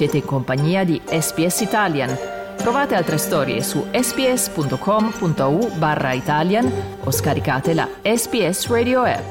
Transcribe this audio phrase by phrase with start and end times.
[0.00, 2.16] Siete in compagnia di SPS Italian.
[2.56, 6.72] Trovate altre storie su sps.com.au barra Italian
[7.04, 9.30] o scaricate la SPS Radio app.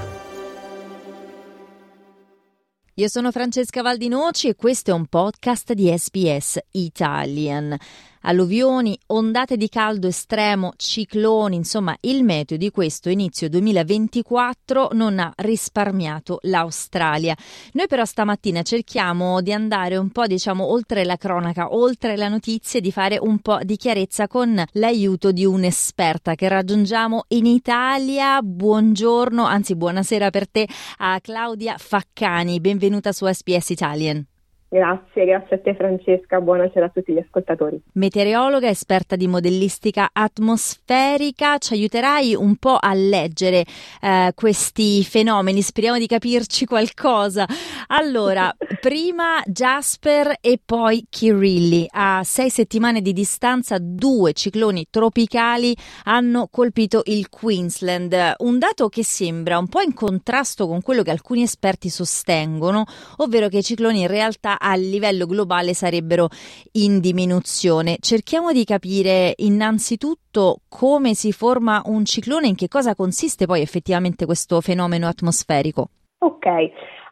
[2.93, 7.75] Io sono Francesca Valdinoci e questo è un podcast di SPS Italian
[8.21, 15.31] alluvioni, ondate di caldo estremo, cicloni, insomma il meteo di questo inizio 2024 non ha
[15.37, 17.35] risparmiato l'Australia.
[17.73, 22.79] Noi però stamattina cerchiamo di andare un po' diciamo oltre la cronaca, oltre la notizia,
[22.79, 28.41] di fare un po' di chiarezza con l'aiuto di un'esperta che raggiungiamo in Italia.
[28.41, 34.25] Buongiorno, anzi buonasera per te a Claudia Faccani, benvenuta su SPS Italian.
[34.71, 37.81] Grazie, grazie a te Francesca, buonasera a tutti gli ascoltatori.
[37.93, 43.65] Meteorologa, esperta di modellistica atmosferica, ci aiuterai un po' a leggere
[43.99, 47.47] eh, questi fenomeni, speriamo di capirci qualcosa.
[47.87, 51.87] Allora, prima Jasper e poi Kirilli.
[51.89, 59.03] A sei settimane di distanza due cicloni tropicali hanno colpito il Queensland, un dato che
[59.03, 62.85] sembra un po' in contrasto con quello che alcuni esperti sostengono,
[63.17, 66.27] ovvero che i cicloni in realtà a livello globale sarebbero
[66.73, 67.97] in diminuzione.
[67.99, 73.61] Cerchiamo di capire innanzitutto come si forma un ciclone e in che cosa consiste poi
[73.61, 75.89] effettivamente questo fenomeno atmosferico.
[76.19, 76.47] Ok,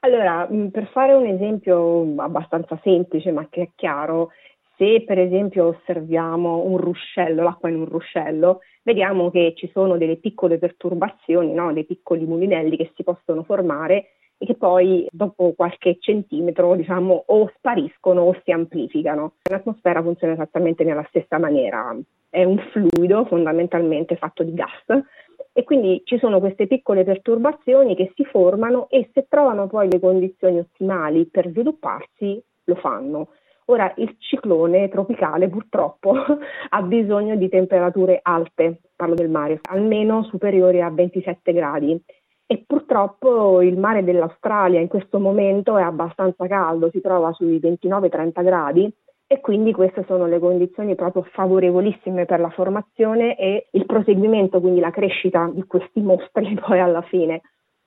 [0.01, 4.31] allora mm, per fare un esempio abbastanza semplice ma che è chiaro,
[4.77, 10.17] se per esempio osserviamo un ruscello, l'acqua in un ruscello, vediamo che ci sono delle
[10.17, 11.73] piccole perturbazioni, no?
[11.73, 17.51] dei piccoli mulinelli che si possono formare e che poi dopo qualche centimetro diciamo o
[17.55, 19.33] spariscono o si amplificano.
[19.49, 21.95] L'atmosfera funziona esattamente nella stessa maniera,
[22.29, 25.03] è un fluido fondamentalmente fatto di gas
[25.53, 29.99] e quindi ci sono queste piccole perturbazioni che si formano e se trovano poi le
[29.99, 33.29] condizioni ottimali per svilupparsi lo fanno.
[33.69, 36.13] Ora il ciclone tropicale purtroppo
[36.69, 42.01] ha bisogno di temperature alte, parlo del mare, almeno superiori a 27 gradi
[42.47, 48.43] e purtroppo il mare dell'Australia in questo momento è abbastanza caldo, si trova sui 29-30
[48.43, 48.91] gradi
[49.27, 54.79] e quindi queste sono le condizioni proprio favorevolissime per la formazione e il proseguimento, quindi
[54.79, 57.41] la crescita di questi mostri poi alla fine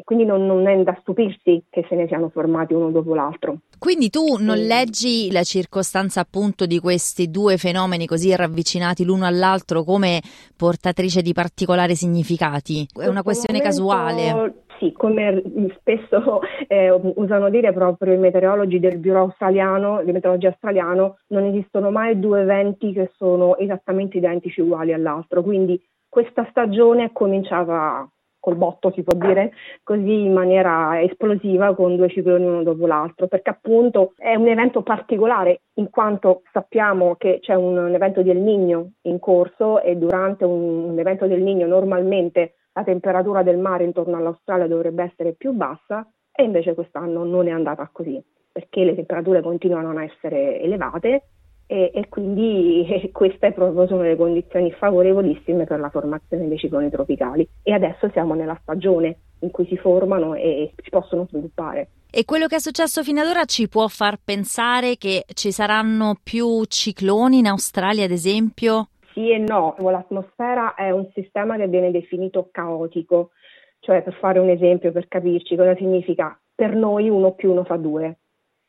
[0.04, 3.58] quindi non, non, è da stupirsi che se ne siano formati uno dopo l'altro.
[3.78, 9.82] Quindi tu non leggi la circostanza appunto di questi due fenomeni così ravvicinati l'uno all'altro
[9.84, 10.20] come
[10.56, 12.86] portatrice di particolari significati?
[12.92, 14.54] È una questione momento, casuale?
[14.78, 15.42] Sì, come
[15.78, 21.90] spesso eh, usano dire proprio i meteorologi del Bureau australiano, di meteorologia australiano, non esistono
[21.90, 25.78] mai due eventi che sono esattamente identici uguali all'altro, quindi
[26.08, 28.08] questa stagione è cominciata
[28.40, 29.52] col botto si può dire,
[29.84, 34.82] così in maniera esplosiva con due cicloni uno dopo l'altro, perché appunto è un evento
[34.82, 40.44] particolare in quanto sappiamo che c'è un, un evento del Niño in corso e durante
[40.44, 45.52] un, un evento del Niño normalmente la temperatura del mare intorno all'Australia dovrebbe essere più
[45.52, 48.22] bassa e invece quest'anno non è andata così
[48.52, 51.22] perché le temperature continuano a essere elevate
[51.70, 56.90] e, e quindi eh, queste proprio sono le condizioni favorevolissime per la formazione dei cicloni
[56.90, 57.48] tropicali.
[57.62, 61.90] E adesso siamo nella stagione in cui si formano e si possono sviluppare.
[62.10, 66.16] E quello che è successo fino ad ora ci può far pensare che ci saranno
[66.20, 68.88] più cicloni in Australia, ad esempio?
[69.12, 73.30] Sì e no, l'atmosfera è un sistema che viene definito caotico,
[73.78, 77.76] cioè per fare un esempio, per capirci cosa significa, per noi uno più uno fa
[77.76, 78.18] due,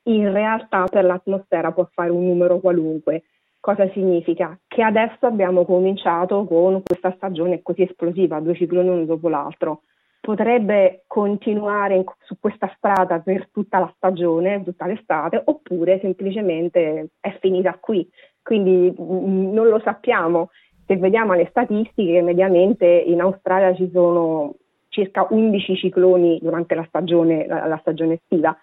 [0.04, 3.24] in realtà per l'atmosfera può fare un numero qualunque.
[3.60, 4.58] Cosa significa?
[4.68, 9.82] Che adesso abbiamo cominciato con questa stagione così esplosiva, due cicloni uno dopo l'altro.
[10.20, 17.38] Potrebbe continuare in, su questa strada per tutta la stagione, tutta l'estate, oppure semplicemente è
[17.40, 18.08] finita qui.
[18.42, 20.50] Quindi mh, mm, non lo sappiamo.
[20.88, 24.56] Se vediamo le statistiche, mediamente in Australia ci sono
[24.90, 28.56] circa 11 cicloni durante la stagione, la, la stagione estiva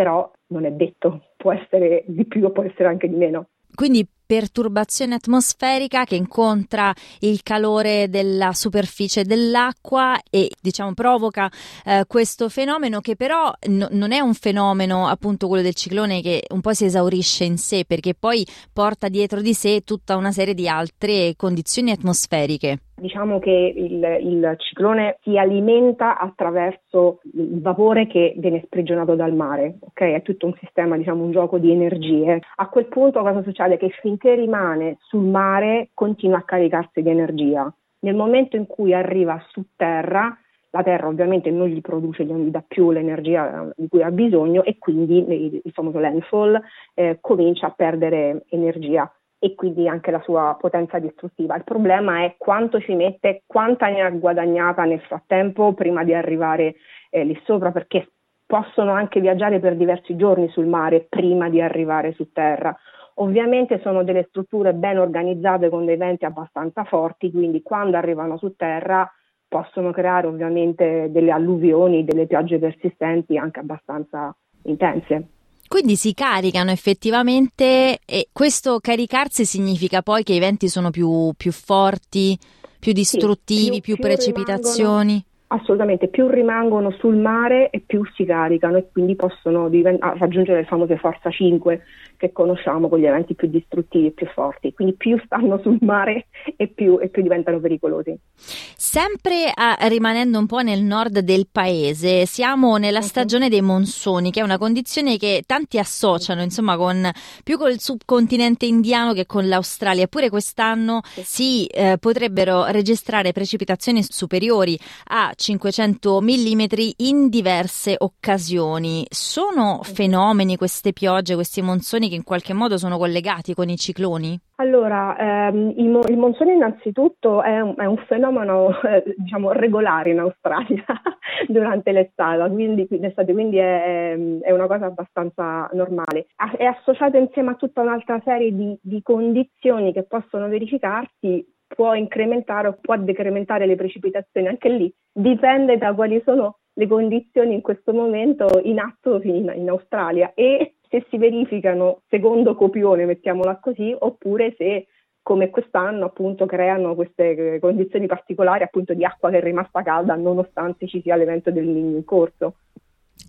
[0.00, 3.48] però non è detto, può essere di più o può essere anche di meno.
[3.74, 11.50] Quindi perturbazione atmosferica che incontra il calore della superficie dell'acqua e diciamo provoca
[11.84, 16.44] eh, questo fenomeno che però no, non è un fenomeno appunto quello del ciclone che
[16.48, 20.54] un po' si esaurisce in sé perché poi porta dietro di sé tutta una serie
[20.54, 22.84] di altre condizioni atmosferiche.
[23.00, 29.78] Diciamo che il, il, ciclone si alimenta attraverso il vapore che viene sprigionato dal mare,
[29.80, 30.00] ok?
[30.02, 32.40] È tutto un sistema, diciamo, un gioco di energie.
[32.56, 33.78] A quel punto cosa succede?
[33.78, 37.72] Che finché rimane sul mare continua a caricarsi di energia.
[38.00, 40.36] Nel momento in cui arriva su terra
[40.72, 44.62] la Terra ovviamente non gli produce, non gli dà più l'energia di cui ha bisogno
[44.62, 46.60] e quindi il famoso landfall
[46.94, 49.12] eh, comincia a perdere energia
[49.42, 51.56] e quindi anche la sua potenza distruttiva.
[51.56, 56.74] Il problema è quanto ci mette, quanta ne ha guadagnata nel frattempo prima di arrivare
[57.08, 58.10] eh, lì sopra, perché
[58.46, 62.76] possono anche viaggiare per diversi giorni sul mare prima di arrivare su terra.
[63.14, 68.54] Ovviamente sono delle strutture ben organizzate con dei venti abbastanza forti, quindi quando arrivano su
[68.56, 69.10] terra
[69.48, 75.39] possono creare ovviamente delle alluvioni, delle piogge persistenti anche abbastanza intense.
[75.70, 81.52] Quindi si caricano effettivamente e questo caricarsi significa poi che i venti sono più, più
[81.52, 82.36] forti,
[82.80, 85.24] più distruttivi, sì, più, più, più precipitazioni?
[85.52, 90.60] Assolutamente, più rimangono sul mare e più si caricano e quindi possono divent- ah, raggiungere
[90.60, 91.82] le famose forza 5
[92.16, 94.72] che conosciamo con gli eventi più distruttivi e più forti.
[94.72, 96.26] Quindi più stanno sul mare
[96.56, 98.16] e più, e più diventano pericolosi.
[98.36, 103.04] Sempre a, rimanendo un po' nel nord del paese, siamo nella uh-huh.
[103.04, 107.10] stagione dei monsoni, che è una condizione che tanti associano insomma con,
[107.42, 110.04] più col subcontinente indiano che con l'Australia.
[110.04, 116.60] Eppure quest'anno si eh, potrebbero registrare precipitazioni superiori a 500 mm
[116.98, 119.06] in diverse occasioni.
[119.08, 124.38] Sono fenomeni queste piogge, questi monsoni che in qualche modo sono collegati con i cicloni?
[124.56, 130.10] Allora, ehm, il, mo- il, monsone innanzitutto è un, è un fenomeno eh, diciamo regolare
[130.10, 130.84] in Australia
[131.48, 136.26] durante l'estate, quindi, l'estate, quindi è, è, una cosa abbastanza normale.
[136.58, 141.42] È associato insieme a tutta un'altra serie di, di condizioni che possono verificarsi
[141.74, 147.54] può incrementare o può decrementare le precipitazioni, anche lì dipende da quali sono le condizioni
[147.54, 153.58] in questo momento in atto in, in Australia e se si verificano secondo copione, mettiamola
[153.60, 154.86] così, oppure se
[155.22, 160.88] come quest'anno appunto creano queste condizioni particolari appunto di acqua che è rimasta calda nonostante
[160.88, 162.56] ci sia l'evento del Niño in corso.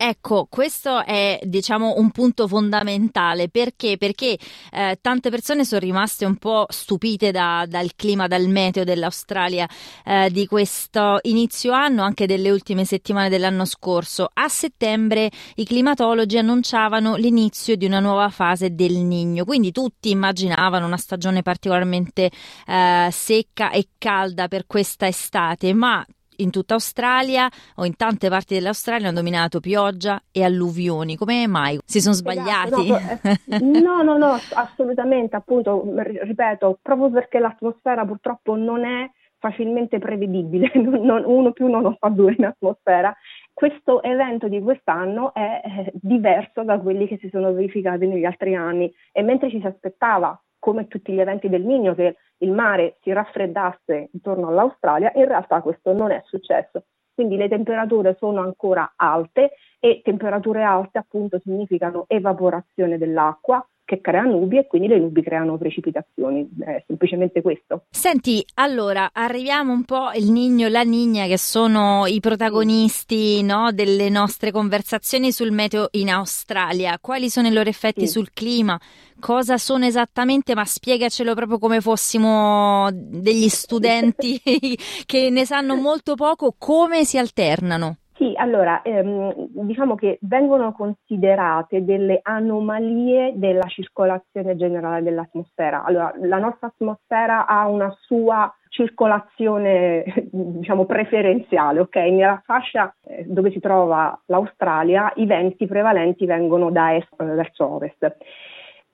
[0.03, 3.97] Ecco, questo è diciamo un punto fondamentale perché?
[3.97, 4.35] Perché
[4.71, 9.69] eh, tante persone sono rimaste un po' stupite da, dal clima, dal meteo dell'Australia
[10.03, 14.27] eh, di questo inizio anno, anche delle ultime settimane dell'anno scorso.
[14.33, 20.87] A settembre i climatologi annunciavano l'inizio di una nuova fase del Nigno, quindi tutti immaginavano
[20.87, 22.31] una stagione particolarmente
[22.65, 26.03] eh, secca e calda per questa estate, ma
[26.41, 31.15] in tutta Australia o in tante parti dell'Australia hanno dominato pioggia e alluvioni.
[31.15, 31.79] Come mai?
[31.85, 32.91] Si sono esatto, sbagliati?
[32.91, 39.09] Esatto, no, no, no, assolutamente, appunto, ripeto, proprio perché l'atmosfera purtroppo non è
[39.41, 43.13] facilmente prevedibile, non, uno più uno non fa due in atmosfera.
[43.53, 48.91] Questo evento di quest'anno è diverso da quelli che si sono verificati negli altri anni
[49.11, 53.11] e mentre ci si aspettava come tutti gli eventi del Niño, che il mare si
[53.11, 56.85] raffreddasse intorno all'Australia, in realtà questo non è successo.
[57.13, 64.21] Quindi le temperature sono ancora alte e temperature alte appunto significano evaporazione dell'acqua, che crea
[64.21, 67.87] nubi e quindi le nubi creano precipitazioni, è semplicemente questo.
[67.89, 73.73] Senti, allora arriviamo un po' il Nigno e la Nigna che sono i protagonisti no,
[73.73, 76.97] delle nostre conversazioni sul meteo in Australia.
[77.01, 78.13] Quali sono i loro effetti sì.
[78.13, 78.79] sul clima?
[79.19, 80.55] Cosa sono esattamente?
[80.55, 84.39] Ma spiegacelo proprio come fossimo degli studenti
[85.05, 87.97] che ne sanno molto poco, come si alternano?
[88.21, 95.83] Sì, allora, ehm, diciamo che vengono considerate delle anomalie della circolazione generale dell'atmosfera.
[95.83, 101.95] Allora, la nostra atmosfera ha una sua circolazione, diciamo, preferenziale, ok?
[101.95, 108.17] Nella fascia eh, dove si trova l'Australia i venti prevalenti vengono da est verso ovest.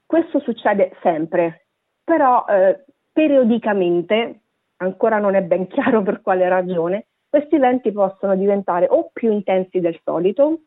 [0.06, 1.66] Questo succede sempre,
[2.02, 4.40] però eh, periodicamente,
[4.78, 9.80] ancora non è ben chiaro per quale ragione, questi venti possono diventare o più intensi
[9.80, 10.62] del solito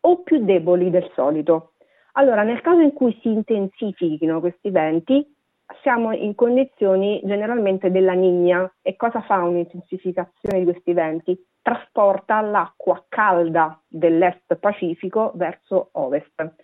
[0.00, 1.72] o più deboli del solito.
[2.12, 5.34] Allora, nel caso in cui si intensifichino questi venti,
[5.82, 8.70] siamo in condizioni generalmente della nigna.
[8.82, 11.46] E cosa fa un'intensificazione di questi venti?
[11.60, 16.54] Trasporta l'acqua calda dell'est Pacifico verso ovest,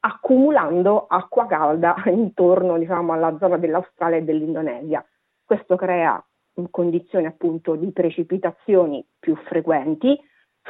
[0.00, 5.04] accumulando acqua calda intorno diciamo, alla zona dell'Australia e dell'Indonesia.
[5.44, 6.22] Questo crea
[6.70, 10.18] condizioni appunto di precipitazioni più frequenti,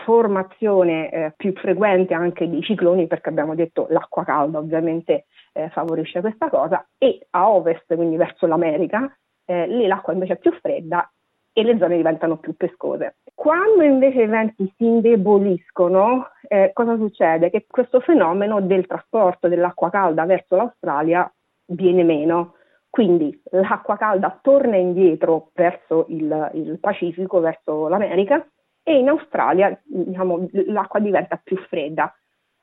[0.04, 6.20] formazione eh, più frequente anche di cicloni perché abbiamo detto l'acqua calda ovviamente eh, favorisce
[6.20, 9.12] questa cosa e a ovest, quindi verso l'America,
[9.44, 11.10] eh, lì l'acqua invece è più fredda
[11.52, 13.16] e le zone diventano più pescose.
[13.34, 17.50] Quando invece i venti si indeboliscono, eh, cosa succede?
[17.50, 21.30] Che questo fenomeno del trasporto dell'acqua calda verso l'Australia
[21.66, 22.54] viene meno
[22.90, 28.44] quindi l'acqua calda torna indietro verso il, il Pacifico, verso l'America,
[28.82, 32.12] e in Australia diciamo, l'acqua diventa più fredda.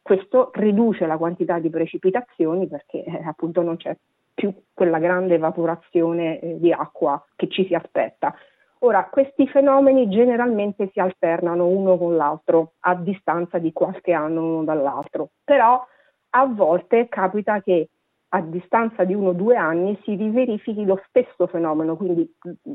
[0.01, 3.96] Questo riduce la quantità di precipitazioni perché eh, appunto non c'è
[4.34, 8.36] più quella grande evaporazione eh, di acqua che ci si aspetta.
[8.79, 14.63] Ora, questi fenomeni generalmente si alternano uno con l'altro a distanza di qualche anno uno
[14.63, 15.84] dall'altro, però
[16.31, 17.89] a volte capita che
[18.29, 22.29] a distanza di uno o due anni si riverifichi lo stesso fenomeno, quindi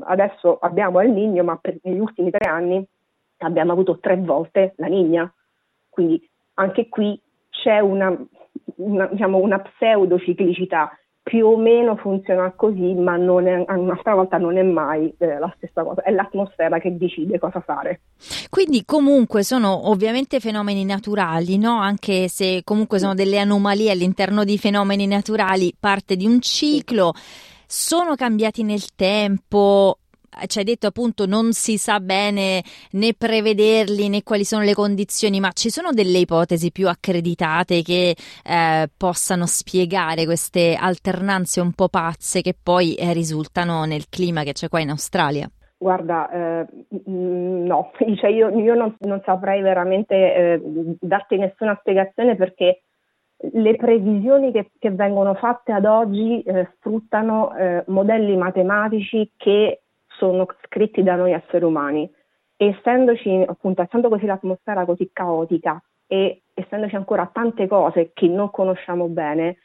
[0.05, 2.85] adesso abbiamo il Niño, ma per, negli ultimi tre anni
[3.37, 5.31] abbiamo avuto tre volte la Nigna,
[5.89, 7.19] quindi anche qui
[7.49, 8.15] c'è una,
[8.77, 14.57] una, diciamo, una pseudociclicità più o meno funziona così, ma non è, un'altra volta non
[14.57, 18.01] è mai eh, la stessa cosa, è l'atmosfera che decide cosa fare.
[18.49, 21.79] Quindi comunque sono ovviamente fenomeni naturali, no?
[21.79, 27.13] anche se comunque sono delle anomalie all'interno di fenomeni naturali, parte di un ciclo.
[27.65, 29.99] Sono cambiati nel tempo,
[30.47, 32.61] ci hai detto appunto non si sa bene
[32.91, 38.15] né prevederli né quali sono le condizioni, ma ci sono delle ipotesi più accreditate che
[38.43, 44.53] eh, possano spiegare queste alternanze un po' pazze che poi eh, risultano nel clima che
[44.53, 45.49] c'è qua in Australia?
[45.83, 46.65] Guarda, eh,
[47.05, 50.61] no, cioè io, io non, non, saprei veramente eh,
[51.01, 52.83] darti nessuna spiegazione perché
[53.51, 59.82] le previsioni che, che vengono fatte ad oggi eh, sfruttano eh, modelli matematici che
[60.17, 62.09] sono scritti da noi esseri umani.
[62.55, 69.07] Essendoci, appunto, essendo così l'atmosfera così caotica e essendoci ancora tante cose che non conosciamo
[69.07, 69.57] bene,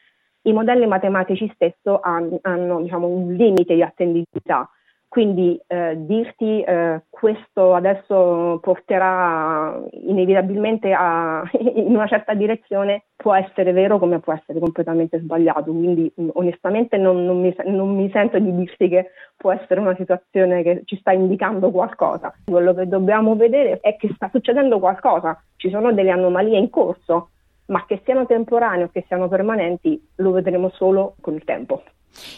[0.42, 4.68] i modelli matematici stesso hanno, hanno diciamo, un limite di attendibilità
[5.08, 13.72] quindi eh, dirti eh, questo adesso porterà inevitabilmente a, in una certa direzione può essere
[13.72, 15.72] vero come può essere completamente sbagliato.
[15.72, 19.96] Quindi mm, onestamente non, non, mi, non, mi, sento di dirti che può essere una
[19.96, 22.32] situazione che ci sta indicando qualcosa.
[22.44, 27.30] Quello che dobbiamo vedere è che sta succedendo qualcosa, ci sono delle anomalie in corso,
[27.66, 31.82] ma che siano temporanee o che siano permanenti lo vedremo solo con il tempo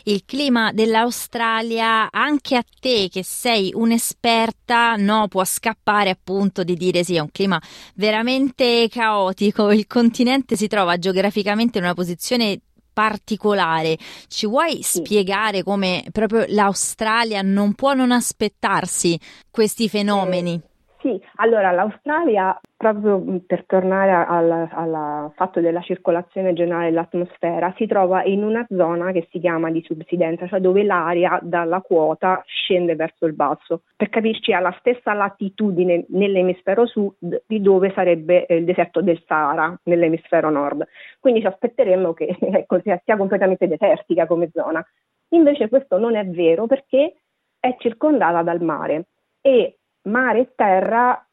[0.05, 7.05] il clima dell'Australia, anche a te che sei un'esperta, no, può scappare appunto di dire
[7.05, 7.61] sì, è un clima
[7.95, 12.61] veramente caotico, il continente si trova geograficamente in una posizione
[12.93, 13.97] particolare.
[14.29, 19.19] Ci vuoi spiegare come proprio l'Australia non può non aspettarsi
[19.50, 20.61] questi fenomeni?
[21.00, 28.25] Eh, sì, allora l'Australia proprio per tornare al, fatto della circolazione generale dell'atmosfera, si trova
[28.25, 33.26] in una zona che si chiama di subsidenza, cioè dove l'aria dalla quota scende verso
[33.26, 33.83] il basso.
[33.97, 39.78] Per capirci, ha la stessa latitudine nell'emisfero sud di dove sarebbe il deserto del Sahara
[39.85, 40.87] nell'emisfero nord.
[41.19, 44.85] Quindi ci aspetteremmo che ecco, sia completamente desertica come zona.
[45.33, 47.14] Invece questo non è vero perché
[47.61, 49.04] è circondata dal mare
[49.42, 51.25] e mare e terra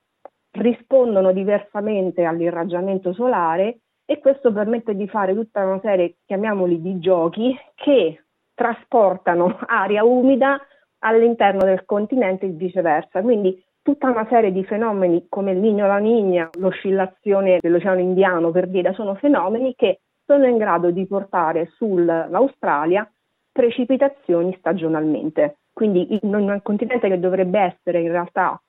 [0.51, 7.57] rispondono diversamente all'irraggiamento solare e questo permette di fare tutta una serie, chiamiamoli, di giochi
[7.75, 10.59] che trasportano aria umida
[10.99, 13.21] all'interno del continente e viceversa.
[13.21, 18.67] Quindi tutta una serie di fenomeni come il Nino la Nigna, l'oscillazione dell'Oceano Indiano per
[18.67, 23.09] dire, sono fenomeni che sono in grado di portare sull'Australia
[23.51, 25.57] precipitazioni stagionalmente.
[25.77, 28.59] Quindi in un continente che dovrebbe essere in realtà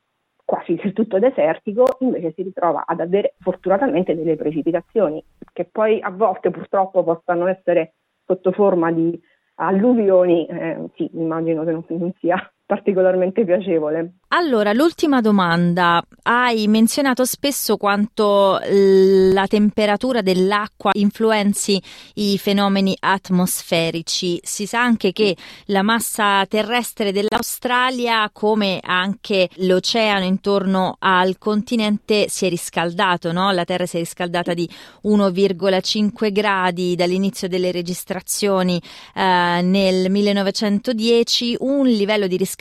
[0.44, 5.24] quasi del tutto desertico, invece si ritrova ad avere fortunatamente delle precipitazioni,
[5.54, 7.94] che poi a volte purtroppo possano essere
[8.26, 9.18] sotto forma di
[9.54, 12.36] alluvioni, eh, sì, immagino che non, non sia
[12.68, 14.16] particolarmente piacevole.
[14.28, 16.04] Allora, l'ultima domanda.
[16.22, 21.80] Hai menzionato spesso quanto la temperatura dell'acqua influenzi
[22.16, 24.38] i fenomeni atmosferici.
[24.42, 25.34] Si sa anche che
[25.66, 33.50] la massa terrestre dell'Australia, come anche l'oceano intorno al continente, si è riscaldato, no?
[33.52, 34.68] La Terra si è riscaldata di
[35.04, 38.78] 1,5 gradi dall'inizio delle registrazioni
[39.14, 42.56] eh, nel 1910, un livello di riscaldamento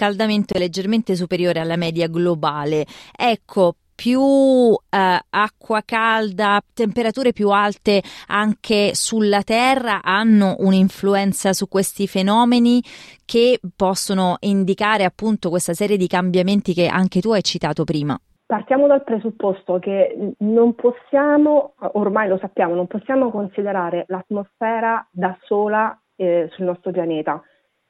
[0.57, 2.85] leggermente superiore superiore alla media globale.
[3.15, 12.07] Ecco, più eh, acqua calda, temperature più alte anche sulla Terra hanno un'influenza su questi
[12.07, 12.79] fenomeni
[13.25, 18.17] che possono indicare appunto questa serie di cambiamenti che anche tu hai citato prima.
[18.45, 25.99] Partiamo dal presupposto che non possiamo, ormai lo sappiamo, non possiamo considerare l'atmosfera da sola
[26.15, 27.43] eh, sul nostro pianeta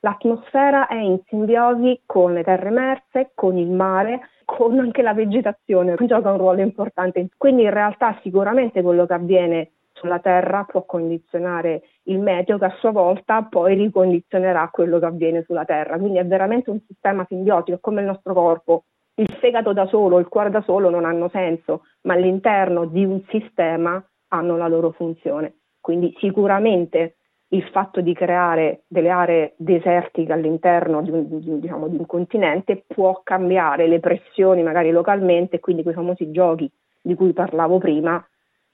[0.07, 5.97] L'atmosfera è in simbiosi con le terre emerse, con il mare, con anche la vegetazione,
[5.99, 7.27] gioca un ruolo importante.
[7.35, 12.75] Quindi in realtà sicuramente quello che avviene sulla Terra può condizionare il meteo che a
[12.79, 15.97] sua volta poi ricondizionerà quello che avviene sulla Terra.
[15.97, 18.83] Quindi è veramente un sistema simbiotico, come il nostro corpo.
[19.19, 23.21] il fegato da solo, il cuore da solo non hanno senso, ma all'interno di un
[23.29, 25.55] sistema hanno la loro funzione.
[25.81, 27.15] Quindi sicuramente
[27.49, 32.83] il fatto di creare delle aree desertiche all'interno di un, di, diciamo, di un continente
[32.85, 36.69] può cambiare le pressioni magari localmente, quindi quei famosi giochi
[37.01, 38.25] di cui parlavo prima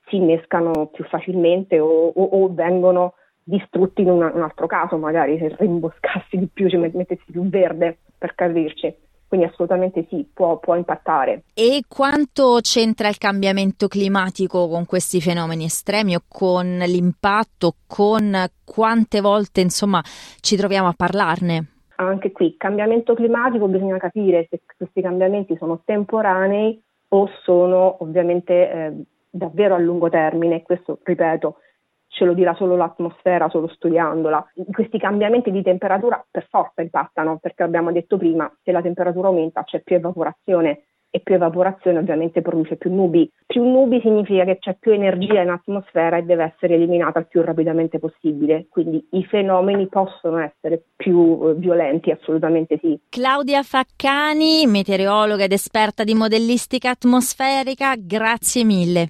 [0.07, 3.13] si innescano più facilmente o, o, o vengono
[3.43, 7.99] distrutti in una, un altro caso, magari se rimboscassi di più, ci mettessi più verde
[8.17, 8.95] per capirci.
[9.33, 11.45] Quindi assolutamente sì, può, può, impattare.
[11.55, 18.31] E quanto c'entra il cambiamento climatico con questi fenomeni estremi o con l'impatto, con
[18.63, 20.03] quante volte insomma
[20.39, 21.65] ci troviamo a parlarne?
[21.95, 28.93] Anche qui, cambiamento climatico, bisogna capire se questi cambiamenti sono temporanei o sono ovviamente eh,
[29.31, 30.61] davvero a lungo termine.
[30.61, 31.55] Questo, ripeto,
[32.13, 34.51] ce lo dirà solo l'atmosfera, solo studiandola.
[34.71, 39.63] Questi cambiamenti di temperatura per forza impattano, perché abbiamo detto prima, se la temperatura aumenta
[39.63, 40.83] c'è più evaporazione
[41.15, 43.29] e più evaporazione ovviamente produce più nubi.
[43.45, 47.41] Più nubi significa che c'è più energia in atmosfera e deve essere eliminata il più
[47.43, 52.99] rapidamente possibile, quindi i fenomeni possono essere più eh, violenti, assolutamente sì.
[53.09, 59.09] Claudia Faccani, meteorologa ed esperta di modellistica atmosferica, grazie mille.